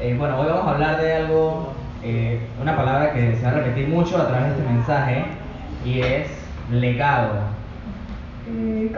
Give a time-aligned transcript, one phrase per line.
[0.00, 1.72] Eh, bueno, hoy vamos a hablar de algo,
[2.04, 5.24] eh, una palabra que se va a repetir mucho a través de este mensaje
[5.84, 6.28] y es
[6.70, 7.32] legado.
[8.48, 8.90] Eh,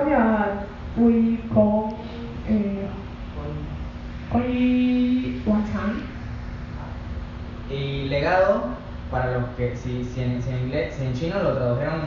[7.73, 8.65] y legado,
[9.11, 12.01] para los que, inglés, si en chino lo tradujeron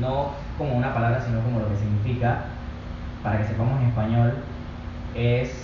[0.00, 2.44] no como una palabra, sino como lo que significa,
[3.24, 4.32] para que sepamos en español,
[5.16, 5.63] es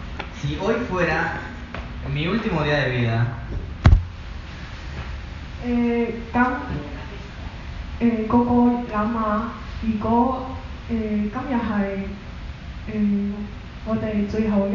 [0.40, 1.40] si hoy fuera
[2.12, 3.26] mi último día de vida,
[5.66, 6.46] 誒咁
[8.00, 8.52] 誒個個
[8.92, 9.48] 諗下，
[9.82, 10.56] 如果
[10.88, 12.06] 誒、今日係
[12.92, 13.32] 誒
[13.86, 14.72] 我哋最後一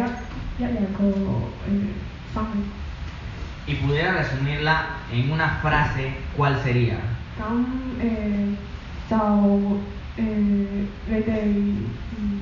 [0.62, 1.14] 一日個誒、
[2.34, 2.64] 生命，
[3.68, 4.76] y pudiera resumirla
[5.14, 6.98] en una frase, ¿cuál sería?
[7.40, 7.66] 咁
[8.02, 8.56] 誒、
[9.10, 9.16] 就
[10.18, 10.24] 誒、
[11.08, 11.32] 你哋
[12.18, 12.42] 嗯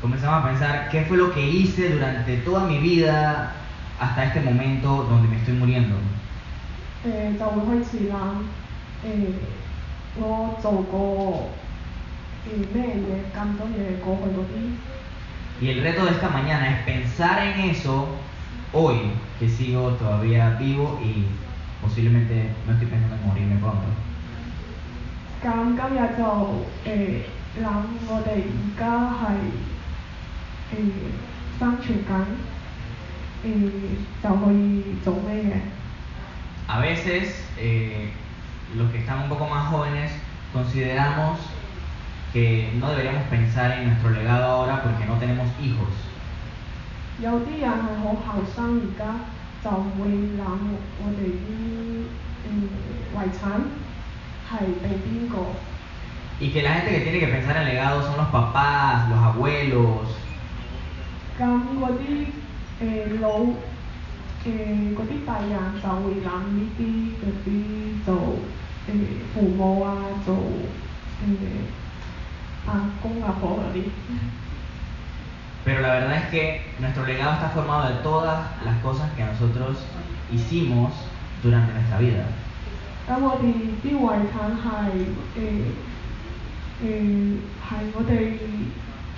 [0.00, 3.52] Comenzamos a pensar qué fue lo que hice durante toda mi vida
[3.98, 5.96] hasta este momento donde me estoy muriendo.
[7.04, 8.14] 誒、就會開始諗
[9.04, 9.32] 誒、
[10.16, 11.50] 我做過
[12.46, 14.54] 誒咩嘢咁多嘢過去嗰啲，
[15.60, 18.08] Y el reto de esta mañana es pensar en eso
[18.72, 18.96] hoy,
[19.38, 21.24] que sigo todavía vivo y
[21.80, 23.86] posiblemente no estoy pensando en morirme pronto.
[25.42, 26.24] 咁今日就
[26.84, 27.66] 誒諗、
[28.08, 28.84] 我哋而家
[29.22, 29.24] 係
[30.72, 32.10] 誒生存緊
[33.44, 33.70] 誒、
[34.22, 35.60] 就可以做咩嘢？
[36.68, 37.28] A veces,
[37.58, 38.08] eh,
[38.76, 40.10] los que están un poco más jóvenes,
[40.52, 41.38] consideramos
[42.32, 45.88] que no deberíamos pensar en nuestro legado ahora porque no tenemos hijos.
[47.18, 49.04] 有啲人係好後生，而家
[49.64, 50.42] 就會諗
[51.00, 52.06] 我哋啲
[52.44, 52.50] 誒
[53.14, 53.62] 遺產
[54.50, 55.54] 係俾邊個？
[56.38, 60.08] Y que la gente que tiene que pensar en legado son los papás, los abuelos,
[61.40, 61.44] 咁
[61.80, 62.26] 嗰啲
[62.82, 66.80] 誒老誒嗰啲大人就會諗呢啲
[67.20, 68.14] 嗰啲做
[68.88, 68.90] 誒、
[69.34, 70.38] 父母啊，做誒、
[72.66, 73.82] 阿公阿婆嗰啲。
[75.64, 79.76] pero la verdad es que nuestro legado está formado de todas las cosas que nosotros
[80.30, 80.92] hicimos
[81.42, 82.24] durante nuestra vida.
[83.08, 84.90] 咁我哋啲遺產係
[85.36, 85.40] 誒
[86.82, 88.12] 誒係我哋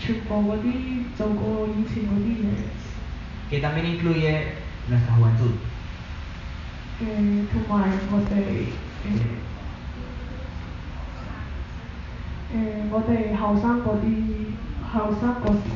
[0.02, 2.46] 全部嗰啲做過以前嗰啲嘢，
[3.50, 4.54] que también incluye
[4.88, 5.54] nuestra juventud.
[7.00, 7.02] 誒
[7.52, 8.32] 同埋我哋
[9.06, 9.38] 誒
[12.54, 12.56] 誒
[12.90, 14.06] 我哋後生嗰啲
[14.92, 15.68] 後生嗰時，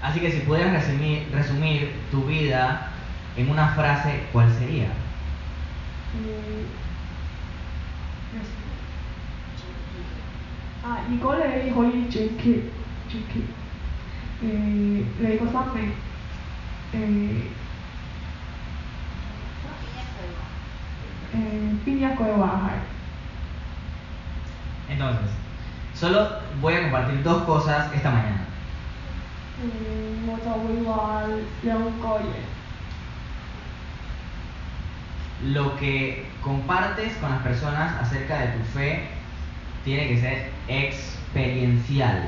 [0.00, 2.88] Así que si pudieras resumir, resumir tu vida
[3.36, 4.88] en una frase, ¿cuál sería?
[10.84, 10.98] 誒啊！
[11.10, 12.60] 如果你可以轉結
[13.13, 13.15] eh,
[14.43, 15.35] eh, eh,
[24.89, 25.29] Entonces,
[25.93, 26.27] solo
[26.59, 28.45] voy a compartir dos cosas esta mañana.
[29.61, 30.25] Mm,
[35.53, 39.05] Lo que compartes con las personas acerca de tu fe
[39.85, 42.23] tiene que ser experiencial.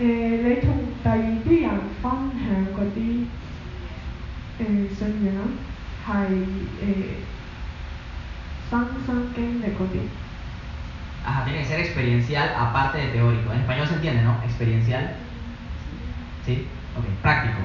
[0.00, 2.10] 誒、你同第二啲人分
[2.44, 3.26] 享嗰啲
[4.60, 5.34] 誒信仰
[6.06, 6.28] 係
[6.80, 7.24] 誒、
[8.70, 10.08] 親身經歷嗰啲。
[11.24, 13.52] Ajá, tiene que ser experiencial aparte de teórico.
[13.52, 14.36] En español se entiende, ¿no?
[14.44, 15.10] Experiencial.
[16.44, 16.64] ¿Sí?
[16.96, 17.58] Ok, práctico.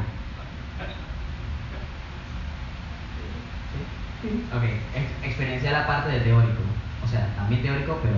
[3.71, 4.27] ¿Sí?
[4.27, 4.43] Sí.
[4.51, 4.63] Ok,
[4.95, 6.61] ex- experiencial aparte de teórico.
[7.03, 8.15] O sea, también teórico, pero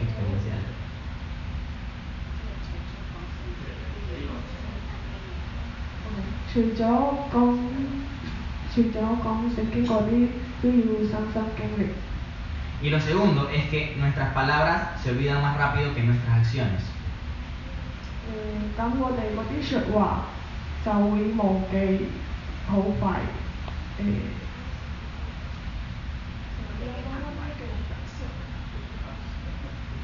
[0.00, 0.25] experiencial.
[6.56, 6.84] 除咗
[7.32, 7.58] 講
[8.74, 10.28] 除咗講聖經嗰啲，
[10.62, 10.74] 都要
[11.04, 11.88] 親身經歷。
[12.82, 16.82] Y lo segundo es que nuestras palabras se olvidan más rápido que nuestras acciones.
[18.28, 20.26] 誒，咁我哋嗰啲説話
[20.84, 22.06] 就會忘記
[22.68, 23.20] 好快。
[24.00, 24.04] 誒、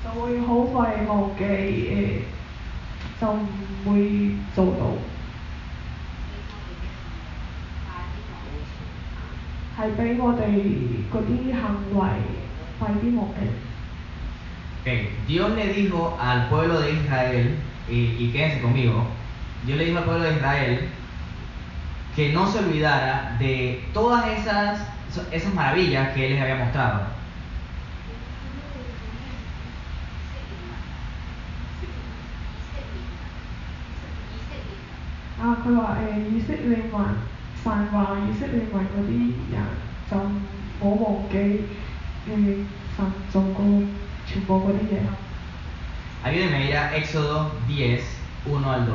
[0.05, 3.46] 就會好快忘記誒、就唔
[3.93, 5.12] 會做到。
[9.82, 10.46] 係俾我哋
[11.12, 12.08] 嗰啲行為
[12.78, 13.49] 快啲忘記。
[14.81, 17.56] Ok, Dios le dijo al pueblo de Israel,
[17.88, 19.05] y, y quédense conmigo,
[19.64, 20.88] Dios le dijo al pueblo de Israel
[22.14, 24.81] que no se olvidara de todas esas,
[25.31, 27.19] esas maravillas que Él les había mostrado.
[35.40, 35.56] 啊，
[37.64, 39.10] 佢話誒以色列民神話以色列民嗰啲
[39.52, 39.56] 人
[40.10, 40.16] 就
[40.81, 41.34] 冇忘記
[42.26, 42.64] 誒、
[42.96, 43.64] 神做過
[44.26, 45.28] 全部嗰啲嘢。
[46.25, 48.00] Ayúdenme a ir a Éxodo 10,
[48.46, 48.90] 1 al 2.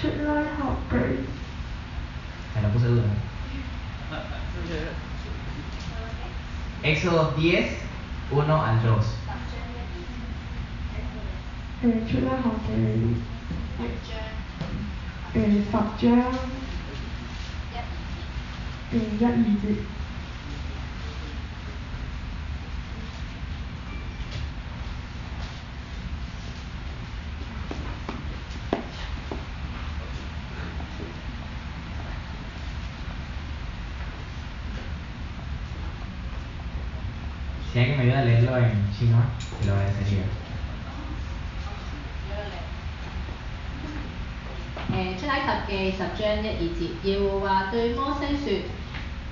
[0.00, 0.96] 出拉合記
[2.54, 3.02] Me la puse dura.
[6.82, 7.64] Éxodo 10,
[8.30, 9.04] 1 al 2.
[11.82, 12.72] 誒、出拉合記
[15.34, 16.10] 誒、十章
[18.90, 19.98] 誒一二節。
[37.70, 39.18] Si alguien me ayuda a leerlo en chino,
[39.60, 40.41] te lo agradecería.
[45.66, 48.58] 記十章一二節，耶和華對摩西說：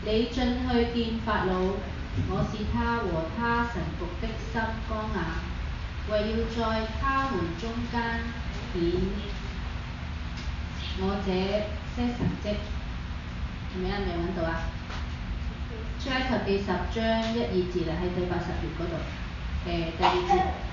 [0.04, 1.58] 你進去見法老，
[2.30, 5.18] 我使他和他臣僕的心剛硬，
[6.08, 8.20] 為要在他們中間
[8.72, 8.76] 顯
[11.00, 11.66] 我這些
[11.96, 12.54] 神蹟。
[13.74, 13.98] 係咪啊？
[14.06, 14.62] 未揾到啊？
[16.00, 18.94] 出埃及記十章一二節啊，喺第八十頁嗰度。
[19.66, 19.68] 誒、
[19.98, 20.30] 第二節，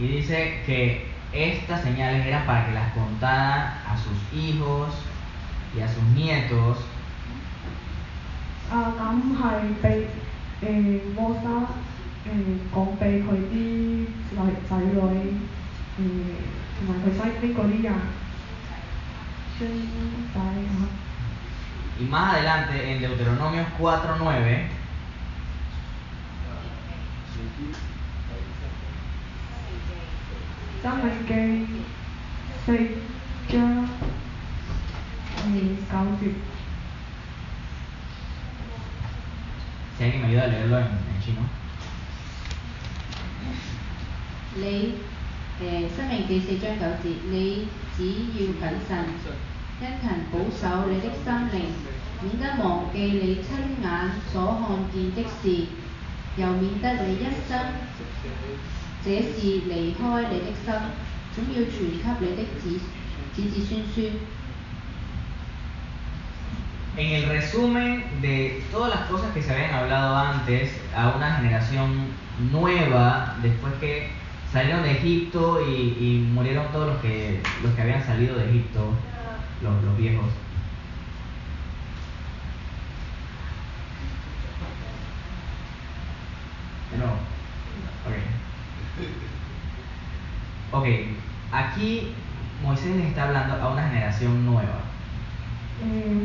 [0.00, 4.88] y dice que estas señales eran para que las contara a sus hijos
[5.76, 6.78] y a sus nietos.
[21.98, 24.60] Y más adelante en Deuteronomio 4.9
[30.83, 31.31] 真命記
[32.65, 32.77] 四
[33.49, 33.87] 章
[35.47, 35.49] 誒
[35.91, 36.21] 九節。
[39.97, 41.41] si alguien me ayuda a leerlo en, en chino.
[44.55, 44.95] 你
[45.61, 45.63] 誒《
[45.95, 47.99] 申命記》四章九節，你只
[48.35, 48.91] 要謹慎，
[49.81, 51.55] 殷勤保守你的心靈，
[52.21, 53.47] 免得忘記你親
[53.81, 54.33] 眼所
[54.67, 55.67] 看見的事，
[56.37, 57.57] 又免得你一生
[59.03, 60.73] 這事離開你的心，
[61.35, 62.79] 總要傳給你的子
[63.33, 64.11] 子子孫孫。
[66.97, 72.07] En el resumen de todas las cosas que se habían hablado antes a una generación
[72.51, 74.11] nueva, después que
[74.51, 78.93] salieron de Egipto y, y murieron todos los que, los que habían salido de Egipto,
[79.61, 80.25] los, los viejos.
[90.72, 90.86] ok,
[91.52, 92.12] aquí
[92.62, 94.80] Moisés le está hablando a una generación nueva.
[95.82, 96.22] Eh,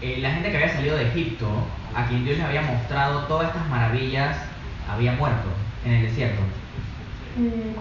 [0.00, 1.48] eh, la gente que había salido de Egipto,
[1.94, 4.36] a quien Dios le había mostrado todas estas maravillas,
[4.90, 5.48] había muerto
[5.84, 6.42] en el desierto.
[7.38, 7.74] Eh,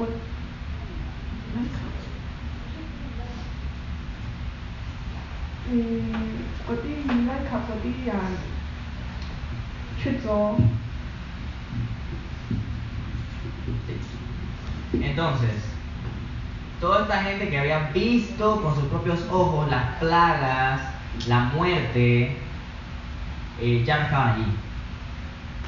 [5.71, 8.15] 嗰啲以埃及嗰啲人
[10.03, 10.29] 出咗，
[14.95, 15.57] Entonces,
[16.81, 20.81] toda esta gente que había visto con sus propios ojos las plagas,
[21.27, 22.37] la muerte,
[23.61, 24.45] eh, ya no estaban allí.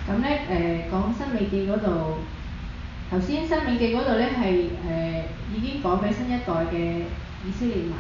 [0.09, 2.19] 咁咧誒講《申命記》嗰度，
[3.11, 5.23] 頭先《申命記》嗰度咧係誒
[5.55, 7.03] 已經講俾新一代嘅
[7.47, 7.93] 以色列民，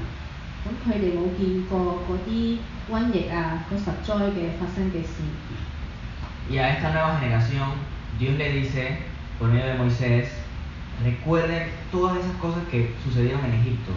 [0.64, 2.58] 咁佢哋冇見過嗰啲
[2.90, 5.22] 瘟疫啊、嗰十災嘅發生嘅事。
[6.50, 7.68] Y a esta nueva generación,
[8.18, 8.98] Dios le dice,
[9.38, 10.26] por medio de Moisés,
[11.04, 13.92] recuerden todas esas cosas que sucedieron en Egipto.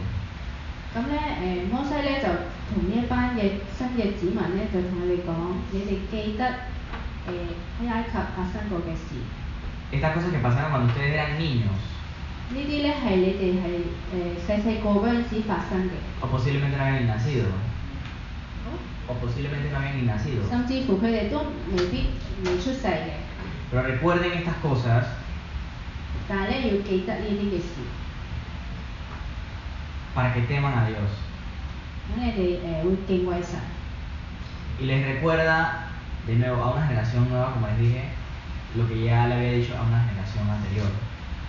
[0.96, 2.27] 咁咧誒摩西咧就
[2.70, 6.51] 同呢一班嘅新嘅子民咧就同佢哋講：你哋記得誒
[7.82, 9.17] 喺、埃及發生過嘅事，
[9.91, 11.82] Estas cosas que pasaron cuando ustedes eran niños,
[12.50, 13.65] 呢啲咧係你哋係
[14.13, 15.91] 誒細細個嗰陣時發生嘅，
[16.22, 17.46] o posiblemente no habían ni nacido,
[19.08, 20.48] o posiblemente no habían ni nacido.
[20.50, 21.39] 甚至乎佢哋都
[21.72, 22.10] 未必
[22.46, 23.17] 未出世嘅，
[23.72, 25.05] Pero recuerden estas cosas
[26.27, 27.82] 但係咧要記得呢啲嘅事，
[30.15, 31.12] para que teman a Dios.
[32.05, 33.60] 咁你哋誒、會敬畏神。
[34.79, 35.88] Y les recuerda
[36.27, 38.01] de nuevo a una generación nueva, como les dije,
[38.75, 40.88] lo que ya le había dicho a una generación anterior.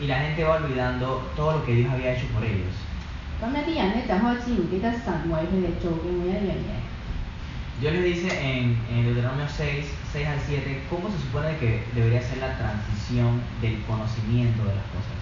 [0.00, 2.74] Y la gente va olvidando todo lo que Dios había hecho por ellos.
[3.40, 6.80] 咁一啲人咧就開始唔記得神為佢哋做嘅每一樣嘢。
[7.80, 12.20] Dios les dice en, en Deuteronomio 6, 6 al 7, cómo se supone que debería
[12.20, 15.16] ser la transición del conocimiento de las cosas.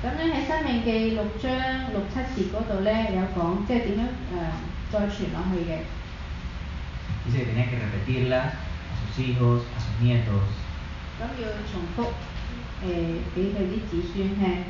[0.00, 1.50] 咁咧喺《申命記》六章
[1.90, 5.82] 六七節嗰度咧有講，即係點樣誒、再傳落去嘅。
[7.26, 10.46] Dice que tenía que repetirlas a sus hijos, a sus nietos.
[11.18, 12.12] 咁要重複誒
[13.34, 14.64] 俾佢啲子孫聽。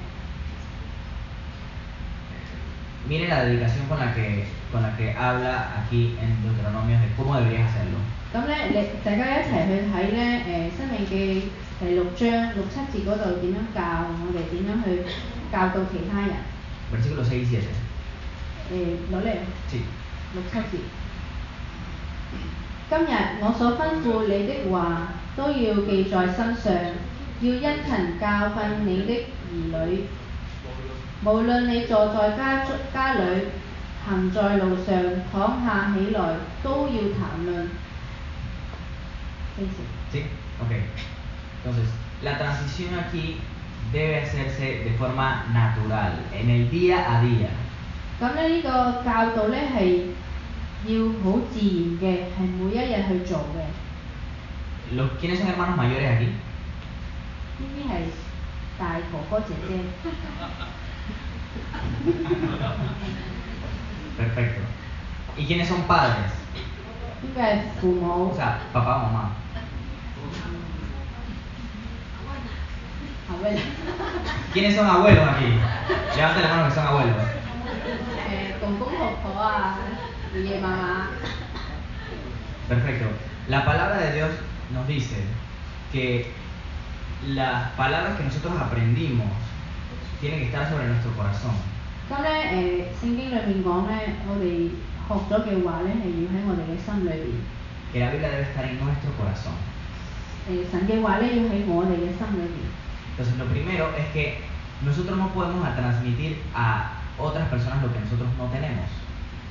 [3.08, 7.36] Miren la dedicación con la que, con la que habla aquí en Deuteronomio de cómo
[7.36, 7.98] deberías hacerlo.
[8.34, 13.80] 咁咧，你大家一齊去睇咧誒《申命記》第六章六七節嗰度點樣教
[14.20, 15.02] 我哋點樣去
[15.50, 16.36] 教導其他人。
[16.92, 17.62] Versículos 6 y 7.
[18.70, 18.74] 誒
[19.10, 19.30] 攞嚟
[19.70, 19.80] Sí.
[20.34, 20.80] 六七節。
[22.90, 26.74] 今日我所吩咐你的話都要記在心上，
[27.42, 29.14] 要殷勤教訓你的
[29.52, 30.04] 兒女。
[31.24, 33.44] 無論你坐在家中家裏，
[34.08, 34.94] 行在路上，
[35.32, 37.68] 躺下起來，都要談論。
[39.56, 40.22] 四節 ¿Sí?
[40.60, 40.72] Ok.
[41.64, 41.88] Entonces,
[42.22, 43.38] la transición aquí
[43.92, 47.48] debe hacerse de forma natural, en el día a día.
[48.20, 50.02] 咁咧呢個教導咧係
[50.86, 54.96] 要好自然嘅，係每一日去做嘅。
[54.96, 56.28] Los, ¿Quiénes son hermanos mayores aquí?
[57.58, 57.92] 呢啲係
[58.78, 59.78] 大哥哥姐姐。
[64.16, 64.60] Perfecto.
[65.36, 66.32] ¿Y quiénes son padres?
[67.20, 69.30] 呢個係父母 O，sea, papá o mamá.
[73.28, 73.58] 後尾
[74.54, 75.46] ¿Quiénes son abuelos aquí?
[76.16, 77.16] Levanten la mano que son abuelos.
[78.28, 79.78] 誒公公婆婆啊，
[80.34, 81.06] 爺爺嫲嫲。
[82.68, 83.06] Perfecto.
[83.48, 84.30] La palabra de Dios
[84.74, 85.16] nos dice
[85.92, 86.32] que
[87.34, 89.26] las palabras que nosotros aprendimos
[90.20, 91.54] tienen que estar sobre nuestro corazón.
[92.10, 94.70] 咁咧誒聖經裏面講咧，我哋
[95.06, 97.44] 學咗嘅話咧係要喺我哋嘅心裏邊。
[97.92, 99.56] Que la Biblia debe estar en nuestro corazón.
[100.48, 102.68] 誒、神嘅話咧要喺我哋嘅心裏邊。
[103.12, 104.38] Entonces, lo primero es que
[104.84, 108.88] nosotros no podemos a transmitir a otras personas lo que nosotros no tenemos.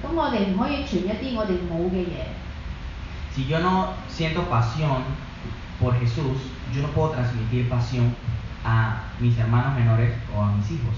[0.02, 2.26] 咁 咁我哋唔可以傳一啲我哋冇嘅嘢。
[3.36, 5.04] Si yo no siento pasión
[5.80, 6.38] por Jesús,
[6.74, 8.14] yo no puedo transmitir pasión
[8.64, 10.96] a mis hermanos menores o a mis hijos.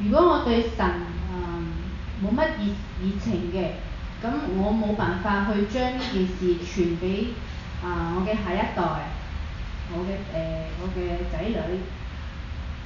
[0.00, 0.84] 如果我對神
[2.22, 3.76] 誒冇乜熱熱情嘅，
[4.22, 7.34] 咁我冇辦法去將呢件事傳俾
[7.84, 8.82] 啊、我嘅下一代，
[9.92, 11.80] 我嘅誒、我嘅仔女。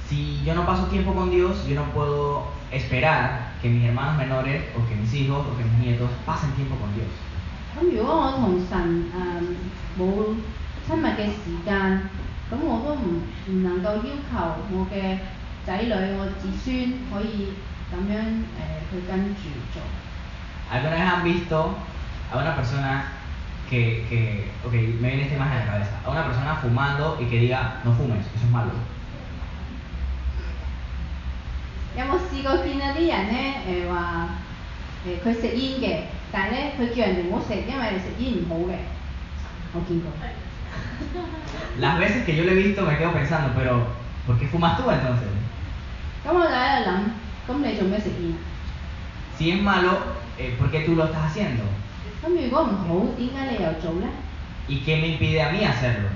[0.07, 4.63] Si yo no paso tiempo con Dios, yo no puedo esperar que mis hermanos menores
[4.75, 7.09] o que mis hijos o que mis nietos pasen tiempo con Dios.
[7.75, 9.05] 咁如果我同神
[9.97, 10.35] 誒冇、
[10.87, 12.01] 親密嘅時間，
[12.49, 15.17] 咁我都唔唔能夠要求我嘅
[15.65, 17.53] 仔女、我子孫可以
[17.91, 19.41] 咁樣誒、去跟住
[19.73, 19.81] 做。
[20.71, 21.75] ¿Alguna vez han visto
[22.31, 23.03] a una persona
[23.69, 27.25] que, que, ok, me viene esta imagen a la cabeza, a una persona fumando y
[27.29, 28.71] que diga, no fumes, eso es malo?
[31.97, 34.29] 有冇試過見有啲人咧誒話
[35.05, 38.75] 誒佢食煙嘅，但係咧佢叫人哋唔好食，因為食煙唔好嘅。
[39.73, 40.11] 我見過。
[41.78, 43.86] Las veces que yo lo he visto me quedo pensando, pero
[44.26, 45.26] ¿por qué fumas tú entonces?
[46.26, 46.40] ¿Cómo
[49.38, 49.98] Si es malo,
[50.38, 51.64] eh, ¿por qué tú lo estás haciendo?
[54.68, 56.08] ¿Y qué me impide a mí hacerlo?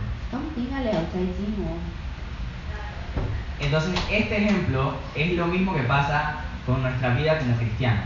[3.60, 8.04] Entonces, este ejemplo es lo mismo que pasa con nuestra vida como cristianos.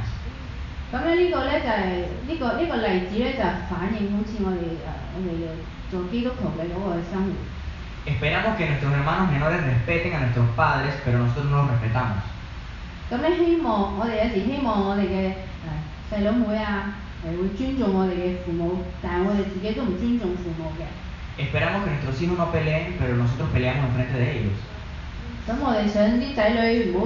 [0.93, 1.81] 咁咧呢個咧就係、
[2.27, 5.31] 呢、個呢、個例子咧就反映好似我哋誒、我哋
[5.91, 7.33] 做基督徒嘅嗰個生活。
[8.05, 12.21] Esperamos que nuestros hermanos menores respeten a nuestros padres, pero nosotros no los respetamos.
[13.09, 15.33] 咁咧希望我哋有時希望我哋嘅
[16.11, 16.93] 誒細佬妹啊
[17.25, 20.85] 誒會尊重我哋嘅父母，但係我哋自己都唔尊重父母嘅。
[21.37, 24.57] Esperamos que nuestros hijos no peleen, pero nosotros peleamos enfrente de ellos.
[25.47, 27.05] 咁我哋想啲仔女唔好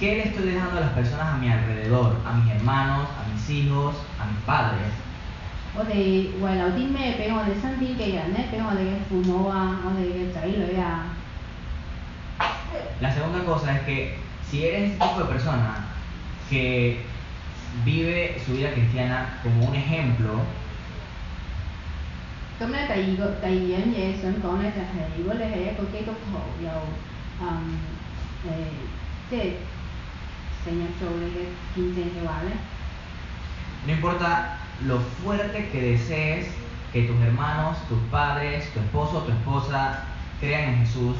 [0.00, 3.48] ¿Qué le estoy dejando a las personas a mi alrededor, a mis hermanos, a mis
[3.48, 4.92] hijos, a mis padres?
[5.78, 8.46] 我哋遺留啲咩俾我哋身邊嘅人咧？
[8.50, 11.12] 俾我哋嘅父母啊，我哋嘅仔女啊。
[13.00, 15.84] La segunda cosa es que si eres ese tipo de persona
[16.48, 17.02] que
[17.84, 20.40] vive su vida cristiana como un ejemplo,
[22.58, 26.70] 咁咧第二個第二樣嘢想講咧，就係、如果你係一個基督徒又
[27.42, 27.76] 嗯
[28.46, 28.50] 誒、
[29.30, 29.40] 即係
[30.64, 32.56] 成日做你嘅見證嘅話咧，
[33.86, 36.46] no importa lo fuerte que desees
[36.92, 40.04] que tus hermanos, tus padres, tu esposo o tu esposa
[40.40, 41.16] crean en Jesús,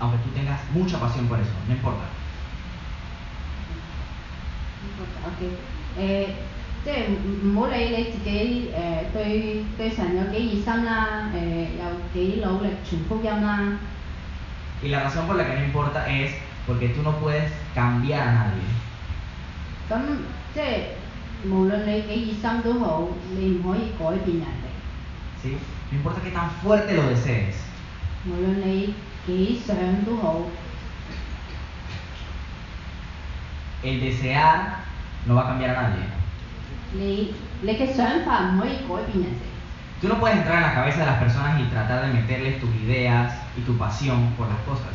[0.00, 2.04] aunque tú tengas mucha pasión por eso, no importa.
[5.26, 5.40] OK
[5.98, 6.26] 誒、
[6.84, 11.38] 即係唔唔好理你自己誒、對對神有幾熱心啦，誒、
[11.78, 13.78] 有幾努力傳福音啦。
[14.82, 16.32] Y la razón por la que no importa es
[16.66, 18.62] porque tú no puedes cambiar a nadie.
[19.90, 20.00] 咁
[20.54, 20.80] 即係
[21.48, 25.42] 無論你幾熱心都好，你唔可以改變人哋。
[25.42, 25.56] ¿sí?
[25.90, 27.56] No importa qué tan fuerte lo desees.
[28.24, 28.94] 無論你
[29.26, 30.46] 幾想都好，
[33.82, 34.78] El desear
[35.26, 36.06] no va a cambiar a nadie.
[36.94, 40.00] 你你嘅想法唔可以改變人哋。
[40.00, 42.70] Tú no puedes entrar en la cabeza de las personas y tratar de meterles tus
[42.84, 44.94] ideas y tu pasión por las cosas.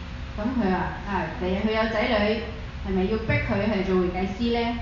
[0.36, 0.76] 咁佢話
[1.08, 2.40] 啊，第日佢有仔女，
[2.86, 4.74] 係咪要逼佢係做會計師咧？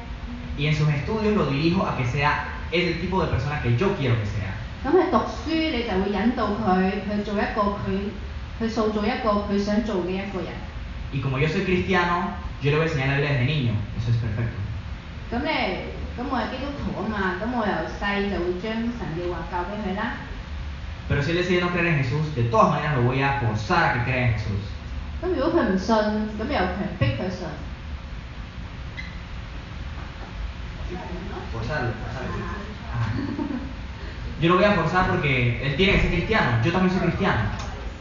[0.56, 3.88] Y en sus estudios lo dirijo a que sea ese tipo de persona que yo
[3.96, 4.52] quiero que sea.
[4.84, 8.10] 咁佢讀書你就會引導佢去做一個佢
[8.58, 10.52] 去塑造一個佢想做嘅一個人。
[11.12, 13.72] Y como yo soy cristiano, yo le voy a enseñar la Biblia desde niño.
[13.98, 14.58] Eso es perfecto.
[15.32, 15.86] 咁咧，
[16.18, 20.18] 咁我係基督徒啊嘛，咁我由細就會將神嘅話教俾佢啦。
[21.08, 23.84] Pero si él decide no creer en Jesús, de todas maneras lo voy a forzar
[23.84, 24.62] a que crea en Jesús.
[25.22, 27.46] 咁如果佢唔信，咁又強迫佢信。
[31.52, 32.34] Forzarlo, forzarlo.
[32.92, 33.12] Ajá.
[34.40, 36.62] Yo lo voy a forzar porque él tiene que ser cristiano.
[36.64, 37.42] Yo también soy cristiano.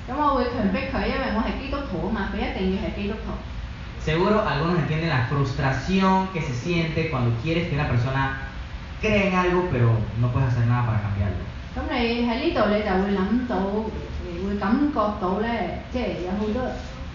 [0.07, 3.33] 咁我會強迫佢，因為我係基督徒啊嘛，佢一定要係基督徒。
[4.03, 8.37] Seguro algunos entienden la frustración que se siente cuando quieres que una persona
[9.01, 11.39] crea en algo pero no puedes hacer nada para cambiarlo.
[11.75, 16.61] 咁你喺呢度你就會諗到，誒會感覺到咧，即係有好多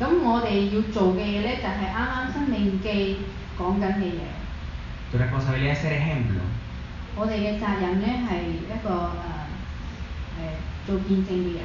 [0.00, 3.18] 咁我哋要做嘅嘢咧，就係啱啱生命記
[3.58, 4.20] 講緊嘅嘢。
[5.10, 6.40] Tu responsabilidad es ser ejemplo.
[7.16, 8.96] 我哋嘅責任咧係一個誒
[10.36, 10.46] 誒、
[10.86, 11.62] 做見證嘅人。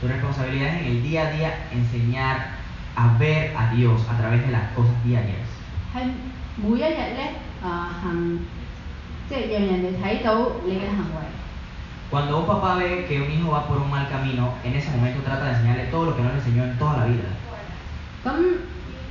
[0.00, 2.36] Tu responsabilidad es en el día a día enseñar
[2.96, 5.46] a ver a Dios a través de las cosas diarias.
[5.94, 6.08] 係
[6.56, 8.38] 每一日咧啊行，
[9.28, 10.34] 即係讓人哋睇到
[10.66, 11.22] 你嘅行為。
[12.10, 15.20] Cuando un papá ve que un hijo va por un mal camino, en ese momento
[15.24, 17.24] trata de enseñarle todo lo que no le enseñó en toda la vida.
[18.26, 18.30] 咁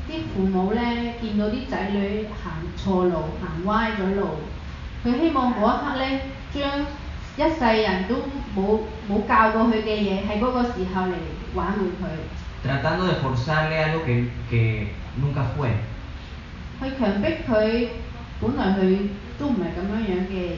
[0.10, 4.28] 啲父母咧見到啲仔女行錯路、行歪咗路，
[5.06, 6.22] 佢希望嗰一刻咧
[6.54, 6.86] 將
[7.38, 8.16] 一世人都
[8.56, 11.14] 冇冇教過佢嘅嘢，喺嗰個時候嚟
[11.56, 12.08] 挽回佢，
[12.64, 14.88] Tratando de forzarle algo que, que
[15.20, 15.70] nunca fue.
[16.80, 17.88] 去強迫佢
[18.40, 18.98] 本來佢
[19.38, 20.58] 都唔係咁樣樣嘅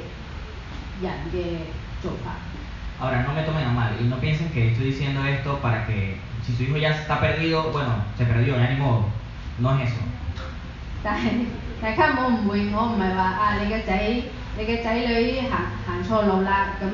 [1.01, 1.57] 人嘅
[2.01, 2.35] 做法。
[3.01, 6.15] Ahora, no me tomen a mal y no piensen que estoy diciendo esto para que
[6.47, 9.05] si su hijo ya está perdido, bueno, se perdió, ya ni modo.
[9.59, 10.01] No es eso.
[11.03, 11.45] 但係
[11.81, 13.97] 大家唔好誤會，我唔係話啊你嘅仔
[14.57, 15.51] 你嘅仔女行
[15.85, 16.87] 行錯路啦，咁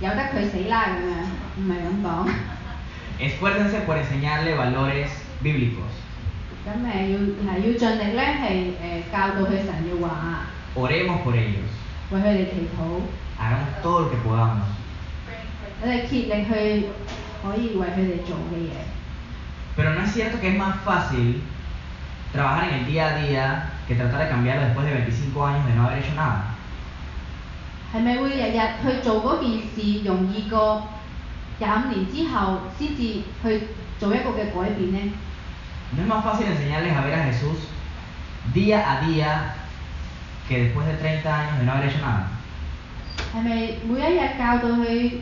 [0.00, 2.28] 由得佢死啦咁樣，唔係咁講。
[3.20, 5.08] Esfuércense por enseñarle valores
[5.42, 5.92] bíblicos.
[6.66, 11.70] 咁誒要係要盡力咧係誒教導佢神嘅話， Oremos por ellos.
[12.10, 13.00] 為佢哋祈禱，
[13.38, 14.66] Hagamos todo lo que podamos.
[15.82, 16.86] 我哋竭力去
[17.42, 18.70] 可以為佢哋做嘅嘢。
[19.76, 21.40] Pero no es cierto que es más fácil
[22.32, 25.74] trabajar en el día a día que tratar de cambiarlo después de 25 años de
[25.74, 26.54] no haber hecho nada.
[27.92, 30.88] 係咪會日日去做嗰件事容易過
[31.58, 33.68] 廿五年之後先至去
[34.00, 35.12] 做一個嘅改變呢？
[35.96, 37.58] ¿No es más fácil enseñarles a ver a Jesús
[38.52, 39.54] día a día
[40.48, 42.26] que después de 30 años de no haber hecho nada?
[43.32, 43.50] 係咪
[43.88, 45.12] 每一日教到佢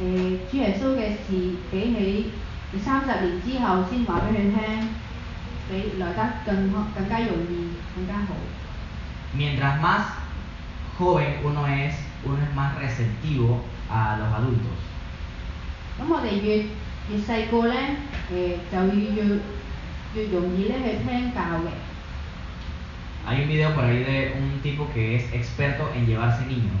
[0.00, 2.30] 誒、主耶穌嘅事，比起
[2.72, 4.88] 你三十年之後先話俾佢聽，
[5.68, 8.34] 比來得更更加容易，更加好？
[9.36, 10.02] Mientras más
[10.98, 14.78] joven uno es, uno es más receptivo a los adultos.
[15.98, 16.58] 咁我哋越
[17.10, 17.96] 越細個咧，
[18.32, 19.40] 誒、就要越
[20.14, 21.70] 越容易咧去聽教嘅。
[23.26, 26.80] Hay un video por ahí de un tipo que es experto en llevarse niños.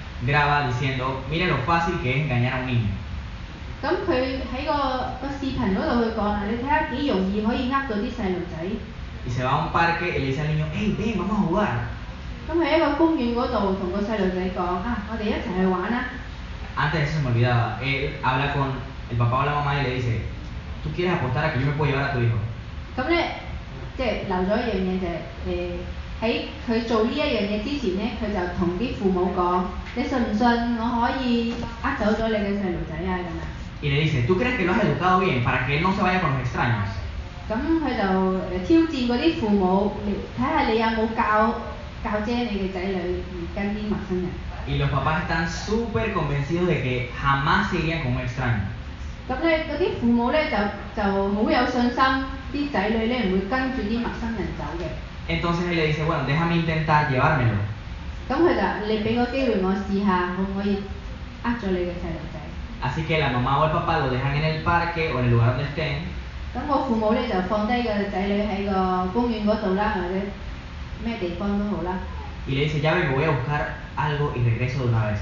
[0.26, 2.88] graba diciendo, miren lo fácil que es engañar a un niño.
[3.82, 4.72] 咁佢喺個
[5.20, 8.64] 個視頻嗰度去講啦，你睇下幾容易可以呃到啲細路仔。
[9.26, 11.42] Y se va a un parque y le dice al niño, hey, ven, vamos a
[11.46, 11.68] jugar.
[12.48, 16.04] 咁喺一個公園嗰度同個細路仔講啊，我哋一齊去玩啦。
[16.76, 18.68] Antes de eso se me olvidaba, él habla con
[19.10, 20.20] el papá o la mamá y le dice,
[20.84, 22.36] ¿tú quieres apostar a que yo me puedo llevar a tu hijo?
[22.96, 23.40] 咁咧，
[23.96, 30.46] 即係留咗一樣嘢就係、誒喺佢做呢一樣嘢之前咧，佢就同啲父母講： 你信唔信
[30.78, 33.46] 我可以呃走咗你嘅細路仔啊咁樣？
[33.82, 36.00] Y le dice, ¿tú crees que lo has educado bien para que él no se
[36.02, 36.88] vaya con los extraños?
[37.48, 41.54] 咁佢就誒挑戰嗰啲父母，你睇下你有冇教
[42.02, 44.30] 教遮你嘅仔女唔跟啲陌生人。
[44.66, 48.66] Y los papás están súper convencidos de que jamás se irían con un extraño.
[49.28, 50.56] 咁咧嗰啲父母咧就
[50.96, 51.02] 就
[51.34, 54.88] 好有信心，啲仔女咧唔會跟住啲陌生人走嘅。
[55.28, 57.58] Entonces él le dice, bueno, déjame intentar llevármelo.
[58.30, 60.82] 咁佢就你俾個機會我試下，可唔可以
[61.42, 62.38] 呃咗你嘅細路仔？
[62.82, 65.30] Así que la mamá o el papá lo dejan en el parque o en el
[65.32, 66.02] lugar donde estén
[66.54, 70.14] 咁個父母咧就放低個仔女喺個公園嗰度啦，或者
[71.04, 71.98] 咩地方都好啦。
[72.48, 73.60] y le dice, ya vengo, voy a buscar
[73.96, 75.18] algo y regreso de una vez.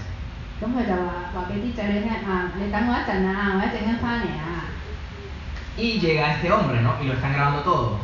[0.62, 4.70] 咁佢就話話俾啲仔女聽啊，你等我一陣啊，我一陣間翻嚟啊。
[5.77, 6.94] Y llega este hombre, ¿no?
[7.03, 7.96] Y lo están grabando todo.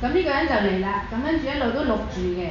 [0.00, 2.50] 咁呢個人就嚟啦，咁跟住一路都錄住嘅。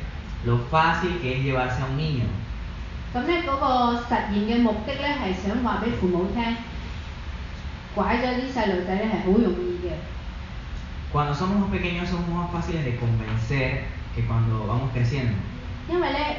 [0.44, 2.26] lo fácil que es llevarse a un niño.
[3.14, 3.66] 咁咧嗰個
[4.08, 6.56] 實驗嘅目的咧係想話俾父母聽，
[7.94, 9.96] 拐咗啲細路仔咧係好容易嘅。
[11.12, 15.32] Cuando somos más pequeños somos más fáciles de convencer que cuando vamos creciendo.
[15.88, 16.36] 因為咧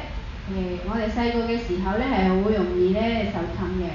[0.52, 3.88] 誒、我哋細個嘅時候咧係好容易咧受氹嘅。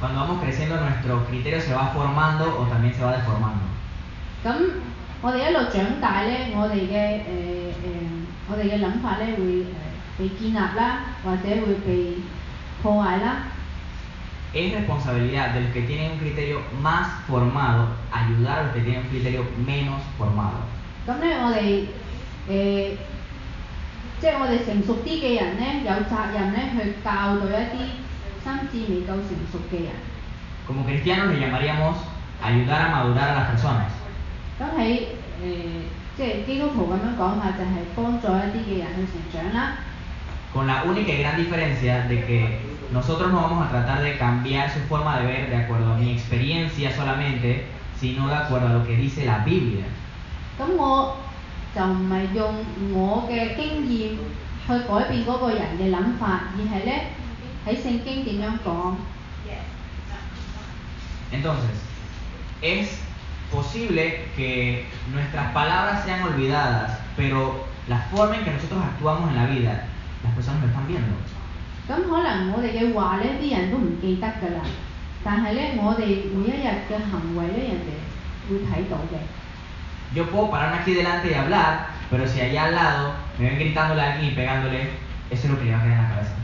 [0.00, 3.62] Cuando vamos creciendo nuestro criterio se va formando o también se va deformando.
[4.44, 4.54] 咁
[5.22, 8.17] 我哋一路長大咧，我哋嘅誒誒，
[8.48, 9.64] 我哋嘅諗法咧會誒、
[10.18, 12.14] 被建立啦，或者會被
[12.82, 13.48] 破壞啦。
[14.54, 19.02] Es responsabilidad de los que tienen un criterio más formado ayudar a los que tienen
[19.02, 20.62] un criterio menos formado.
[21.06, 21.86] 咁咧，我哋
[22.48, 22.96] 誒、
[24.20, 27.78] 即係我哋成熟啲嘅人咧，有責任咧去教導一啲
[28.44, 29.90] 心智未夠成熟嘅人。
[30.66, 31.96] Como cristianos le llamaríamos
[32.42, 33.90] ayudar a madurar a las personas.
[34.60, 35.08] 咁喺
[35.42, 39.72] 誒， 即係基督徒咁樣講法，就係幫助一啲嘅人去成長啦。
[40.52, 42.58] Con la única y gran diferencia de que
[42.92, 46.12] nosotros no vamos a tratar de cambiar su forma de ver de acuerdo a mi
[46.12, 47.64] experiencia solamente,
[48.00, 49.84] sino de acuerdo a lo que dice la Biblia.
[50.56, 51.16] 咁我
[51.74, 52.54] 就唔係用
[52.92, 54.16] 我嘅經驗
[54.66, 57.06] 去改變嗰個人嘅諗法，而係咧
[57.66, 58.94] 喺聖經點樣講。
[61.32, 61.74] Entonces,
[62.62, 63.00] es
[63.52, 69.46] posible que nuestras palabras sean olvidadas, pero la forma en que nosotros actuamos en la
[69.46, 69.84] vida,
[70.24, 71.14] las personas lo están viendo.
[71.86, 74.60] 咁可能我哋嘅話咧，啲人都唔記得㗎啦。
[75.22, 76.00] 但係咧，我哋
[76.32, 77.90] 每一日嘅行為咧，人哋
[78.48, 79.20] 會睇到嘅。
[80.14, 84.00] Yo puedo pararme aquí delante y hablar, pero si allá al lado me ven gritándole
[84.00, 84.80] a alguien y pegándole,
[85.30, 86.34] eso es lo que le va a quedar en la cabeza.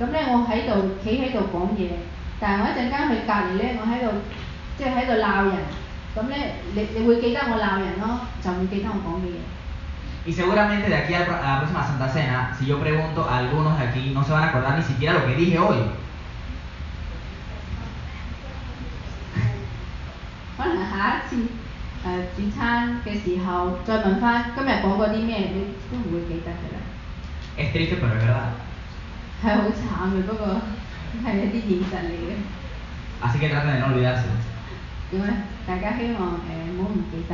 [0.00, 1.90] 咁咧，我喺度企喺度講嘢，
[2.40, 4.14] 但係我一陣間去隔離咧，我喺度
[4.78, 5.79] 即係喺度鬧人。
[6.16, 9.38] 咁咧，你你會記得我鬧人咯，就唔記得我講嘅嘢。
[10.26, 13.38] Y seguramente de aquí a la a la próxima Santa Cena, si yo pregunto a
[13.38, 15.76] algunos de aquí, no se van a acordar ni siquiera lo que dije hoy.
[20.56, 21.36] 可能下一次
[22.06, 26.80] 誒、主餐嘅時候，再問翻今日講過啲咩，你都唔會記得㗎啦。
[27.58, 28.52] Es triste, pero es verdad.
[29.44, 30.60] 係好慘 嘅，不過
[31.24, 32.34] 係一啲現實嚟嘅。
[33.22, 34.24] Así que traten de no olvidarse.
[35.73, 37.25] Eh,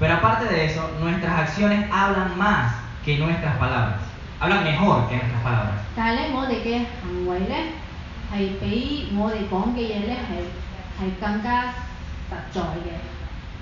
[0.00, 2.72] Pero aparte de eso, nuestras acciones hablan más
[3.04, 3.96] que nuestras palabras.
[4.40, 5.74] Hablan mejor que nuestras palabras.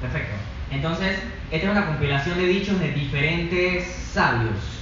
[0.00, 0.34] perfecto.
[0.70, 1.18] Entonces,
[1.50, 4.78] esta es una compilación de dichos de diferentes sabios.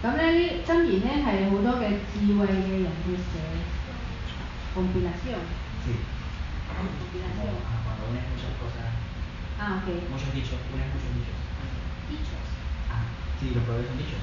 [0.00, 3.42] 咁咧呢箴言咧係好多嘅智慧嘅人去寫
[4.76, 5.42] compilation。
[5.82, 5.98] Sí.
[6.70, 7.58] Compilación.
[7.82, 8.94] Cuando unes muchas cosas,
[9.58, 9.90] 啊，OK。
[10.08, 11.34] muchos dichos, unes muchos dichos.
[12.08, 12.38] Dichos。
[12.88, 14.22] Ah, sí, los proverbios son dichos.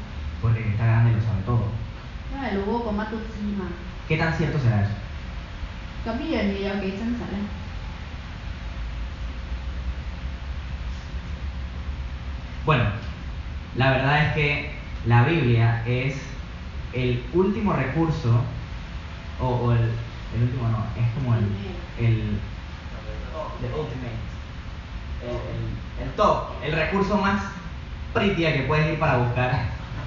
[0.41, 1.65] Porque está grande y lo sabe todo.
[2.35, 3.69] Ah,
[4.07, 4.91] ¿Qué tan cierto será eso?
[12.65, 12.83] Bueno,
[13.75, 14.75] la verdad es que
[15.05, 16.15] la Biblia es
[16.93, 18.41] el último recurso,
[19.39, 19.91] o, o el,
[20.35, 21.47] el, último no, es como el,
[22.03, 22.15] el
[23.63, 24.11] ultimate,
[25.21, 27.43] el, el, top, el recurso más
[28.13, 29.71] pretty que puedes ir para buscar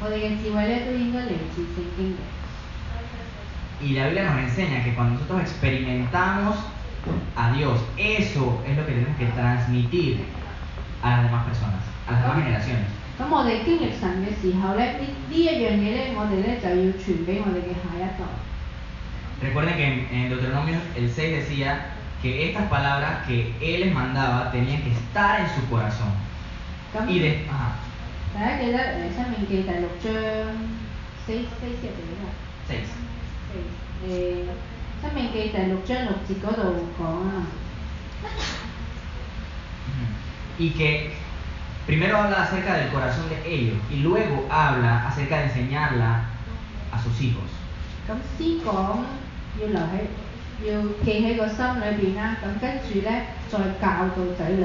[0.00, 2.20] 無論我哋老嘅、亂嘅，我哋嘅智慧咧都應該嚟自聖經嘅。
[3.82, 6.56] Y la Biblia nos enseña que cuando nosotros experimentamos
[7.34, 10.20] a Dios, eso es lo que tenemos que transmitir
[11.02, 12.86] a las demás personas, a las demás generaciones.
[13.18, 18.24] 咁我哋經歷神嘅時候咧，呢呢一樣嘢咧，我哋咧就要傳俾我哋嘅下一代。
[19.42, 24.50] Recuerden que en, en Deuteronomio el 6 decía que estas palabras que Él les mandaba
[24.52, 26.12] tenían que estar en su corazón.
[26.94, 27.76] 咁 Y de, ajá,
[28.34, 28.82] 大家記得誒《
[29.14, 30.12] 申命記》第六章
[31.26, 32.22] 四四節嚟嘅。
[32.68, 32.74] 6.
[34.06, 34.08] 誒《
[35.02, 37.46] 申命記》第六章六節嗰度講啊，
[39.88, 40.06] Ujú.
[40.58, 41.10] Y que
[41.86, 46.24] primero habla acerca del corazón de ellos y luego habla acerca de enseñarla
[46.92, 47.50] a sus hijos.
[48.08, 49.00] 咁先講
[49.60, 50.06] 要留喺
[50.64, 54.64] 要記喺個心裏邊啦，咁跟住咧再教導仔女。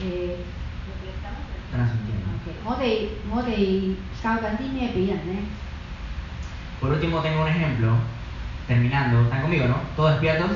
[0.00, 0.36] 誒、
[1.72, 2.26] Transmitiendo.
[2.36, 5.42] OK，我哋我哋教緊啲咩俾人咧？
[6.80, 7.96] Por último, tengo un ejemplo.
[8.68, 9.22] Terminando.
[9.22, 9.76] ¿Están conmigo, no?
[9.96, 10.50] ¿Todos despiertos?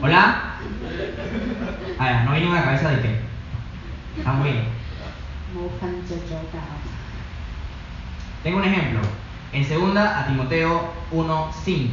[0.00, 0.54] ¿Hola?
[1.98, 3.20] Ah, ya, no vino una cabeza de qué.
[4.18, 4.64] Estamos bien.
[5.54, 6.58] 冇瞓着咗覺。
[8.42, 9.00] Tengo un ejemplo.
[9.52, 11.90] En segunda a Timoteo 1.5.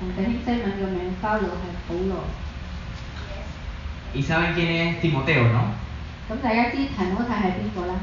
[0.00, 2.24] 馮弟兄西文個名包羅係保羅。
[4.14, 5.74] ¿Y saben quién es Timoteo, no?
[6.28, 7.94] 咁大家知提摩太係邊個啦？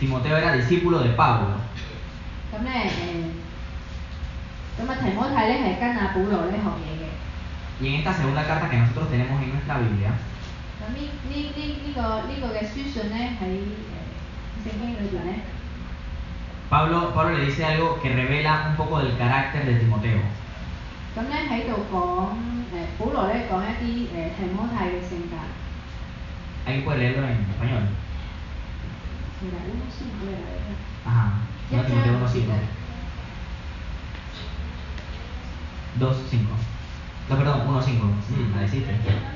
[0.00, 1.58] Timoteo era discípulo de Pablo.
[2.52, 2.90] 咁咧
[4.78, 7.04] 誒，咁啊提摩太咧係跟阿保羅咧學嘢嘅。
[7.82, 10.12] Y en esta segunda carta que nosotros tenemos en nuestra Biblia,
[10.80, 15.34] 咁呢呢呢呢個呢、個嘅書信咧喺誒聖經裏邊咧，
[16.70, 20.20] Pablo, Pablo le dice algo que revela un poco del carácter de Timoteo.
[21.16, 22.34] 咁咧喺度講
[22.72, 25.36] 誒，保羅咧講一啲誒提摩太嘅性格。
[26.66, 27.84] Ahí puede leerlo en español.
[29.40, 30.38] 是啦，呢先唔會嚟
[31.06, 31.18] Ajá.
[31.70, 32.22] 一 1 章 Timoteo 1.5.
[32.22, 32.52] 五節嘅。
[35.98, 36.46] 2.5.
[37.28, 38.02] No, perdón, 1.5.
[38.30, 38.54] Mm.
[38.54, 39.33] La deciste.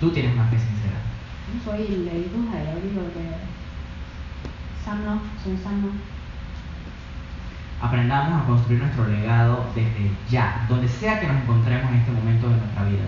[0.00, 0.96] tú tienes más que sincera.
[7.82, 12.48] Aprendamos a construir nuestro legado desde ya, donde sea que nos encontremos en este momento
[12.48, 13.04] de nuestra vida.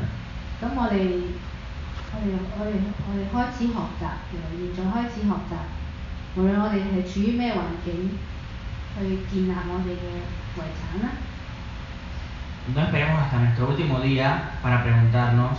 [12.75, 15.59] No esperemos hasta nuestro último día para preguntarnos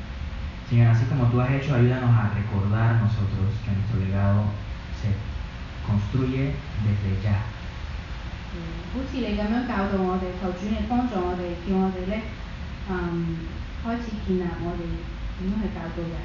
[0.70, 0.86] 多謝你為我哋犧牲。
[0.86, 4.42] Señor, así como tú has hecho, ayúdanos a recordar nosotros que nuestro legado
[5.00, 5.08] se
[5.86, 6.52] construye
[6.84, 7.38] desde ya.
[8.54, 8.58] 嗯
[8.92, 12.22] 好似你咁樣教導我哋，求主你幫助我哋，叫我哋咧，
[12.88, 13.36] 嗯，
[13.84, 14.82] 開始建立我哋
[15.38, 16.16] 點樣去教導人。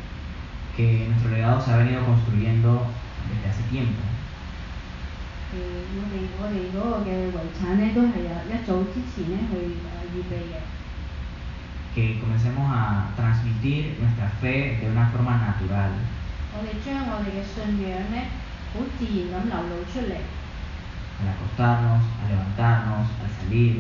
[0.75, 2.88] Que nuestro legado se ha venido construyendo
[3.27, 4.01] desde hace tiempo.
[5.51, 5.59] 誒、
[5.97, 10.55] 我哋我哋嗰個嘅遺產咧，都係有一早之前咧去誒、預備嘅。
[11.97, 15.92] que comencemos a transmitir nuestra fe de una forma natural.
[16.70, 16.90] Este
[21.20, 23.74] al acostarnos, al levantarnos, al salir.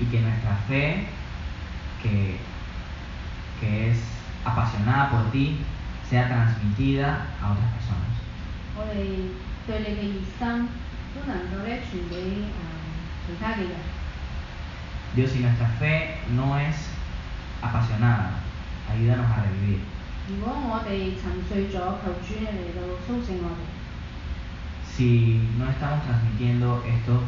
[0.00, 1.04] Y que nuestra fe,
[2.02, 2.38] que,
[3.60, 3.98] que es
[4.46, 5.58] apasionada por ti,
[6.08, 8.08] sea transmitida a otras personas.
[11.15, 12.49] 我哋對你嘅熱心都能夠咧傳俾誒、
[13.25, 13.73] 其他嘅人。
[15.15, 16.75] Dios, si nuestra fe no es
[17.61, 18.39] apasionada,
[18.91, 19.79] ayúdanos a revivir.
[20.27, 23.61] 如果我哋沉睡咗，求主你嚟到甦醒我哋。
[24.85, 27.23] Si no estamos transmitiendo estos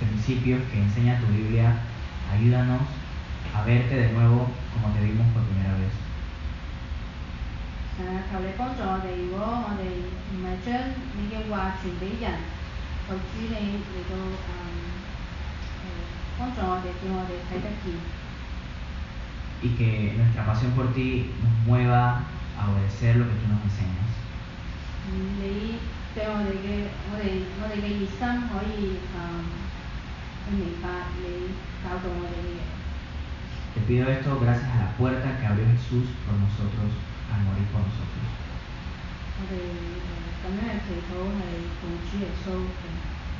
[0.00, 1.76] principios que enseña tu Biblia,
[2.32, 2.80] ayúdanos
[3.54, 5.92] a verte de nuevo como te vimos por primera vez.
[7.96, 9.14] 神啊，求你幫助我哋。
[9.20, 9.84] 如果我哋
[10.32, 10.80] 唔係將
[11.16, 12.32] 你嘅話傳俾人，
[13.08, 14.20] 求主你嚟到誒
[15.80, 15.88] 誒
[16.38, 18.00] 幫助我哋，叫我哋睇得見。
[19.62, 22.22] Y que nuestra pasión por ti nos mueva
[22.58, 24.08] a obedecer lo que tú nos enseñas.
[25.10, 25.78] 嗯，你
[26.14, 29.16] 對我哋嘅我哋我哋嘅熱心可以誒、
[30.44, 30.88] 去明白
[31.20, 31.52] 你
[31.84, 32.60] 教導我哋嘅嘢。
[33.74, 36.90] Te pido esto gracias a la puerta que abrió Jesús por nosotros
[37.32, 38.26] al morir por nosotros.